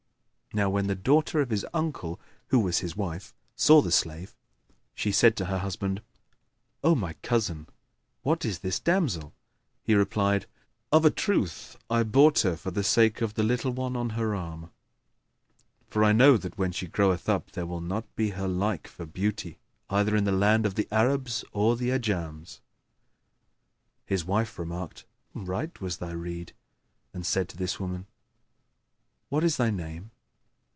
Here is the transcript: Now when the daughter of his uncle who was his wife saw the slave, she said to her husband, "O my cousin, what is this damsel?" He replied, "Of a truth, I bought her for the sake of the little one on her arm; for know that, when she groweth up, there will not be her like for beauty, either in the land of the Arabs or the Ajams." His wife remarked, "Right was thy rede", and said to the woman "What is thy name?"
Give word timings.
Now 0.53 0.69
when 0.69 0.87
the 0.87 0.95
daughter 0.95 1.39
of 1.39 1.49
his 1.49 1.65
uncle 1.73 2.19
who 2.47 2.59
was 2.59 2.79
his 2.79 2.93
wife 2.97 3.33
saw 3.55 3.79
the 3.79 3.89
slave, 3.89 4.35
she 4.93 5.09
said 5.09 5.37
to 5.37 5.45
her 5.45 5.59
husband, 5.59 6.01
"O 6.83 6.93
my 6.93 7.13
cousin, 7.23 7.67
what 8.21 8.43
is 8.43 8.59
this 8.59 8.77
damsel?" 8.77 9.31
He 9.81 9.95
replied, 9.95 10.47
"Of 10.91 11.05
a 11.05 11.09
truth, 11.09 11.77
I 11.89 12.03
bought 12.03 12.41
her 12.41 12.57
for 12.57 12.69
the 12.69 12.83
sake 12.83 13.21
of 13.21 13.35
the 13.35 13.43
little 13.43 13.71
one 13.71 13.95
on 13.95 14.09
her 14.09 14.35
arm; 14.35 14.71
for 15.87 16.11
know 16.13 16.35
that, 16.35 16.57
when 16.57 16.73
she 16.73 16.85
groweth 16.85 17.29
up, 17.29 17.51
there 17.51 17.65
will 17.65 17.79
not 17.79 18.13
be 18.17 18.31
her 18.31 18.49
like 18.49 18.89
for 18.89 19.05
beauty, 19.05 19.57
either 19.89 20.17
in 20.17 20.25
the 20.25 20.31
land 20.33 20.65
of 20.65 20.75
the 20.75 20.85
Arabs 20.91 21.45
or 21.53 21.77
the 21.77 21.91
Ajams." 21.91 22.59
His 24.05 24.25
wife 24.25 24.59
remarked, 24.59 25.05
"Right 25.33 25.79
was 25.79 25.99
thy 25.99 26.11
rede", 26.11 26.51
and 27.13 27.25
said 27.25 27.47
to 27.47 27.55
the 27.57 27.73
woman 27.79 28.05
"What 29.29 29.45
is 29.45 29.55
thy 29.55 29.69
name?" 29.69 30.11